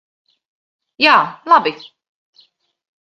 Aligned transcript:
Jā, 1.05 1.13
labi. 1.53 1.75